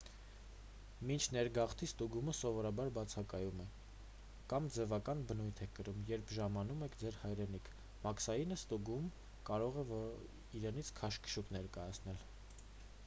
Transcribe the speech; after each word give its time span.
մինչ 1.09 1.25
ներգաղթի 1.33 1.87
ստուգումը 1.87 2.33
սովորաբար 2.37 2.87
բացակայում 2.95 3.59
է 3.63 3.65
կամ 4.53 4.69
ձևական 4.77 5.21
բնույթ 5.33 5.61
է 5.65 5.67
կրում 5.81 5.99
երբ 6.13 6.33
ժամանում 6.37 6.81
եք 6.87 6.97
ձեր 7.03 7.19
hայրենիք 7.25 7.69
մաքսային 8.07 8.55
ստուգումը 8.55 9.35
կարող 9.51 9.77
է 9.83 9.99
իրենից 10.61 10.89
քաշքշուկ 11.01 11.53
ներկայացնել: 11.59 12.25